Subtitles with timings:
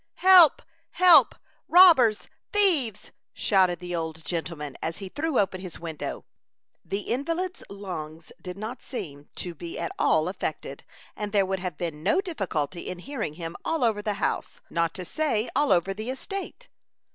[0.15, 0.63] "Help!
[0.93, 1.35] Help!
[1.67, 2.27] Robbers!
[2.51, 6.25] Thieves!" shouted the old gentleman, as he threw open his window.
[6.83, 10.85] The invalid's lungs did not seem to be at all affected,
[11.15, 14.95] and there would have been no difficulty in hearing him all over the house, not
[14.95, 16.67] to say all over the estate.